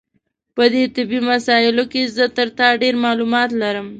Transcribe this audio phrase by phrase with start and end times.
[0.55, 3.87] په دې طبي مسایلو کې زه تر تا ډېر معلومات لرم.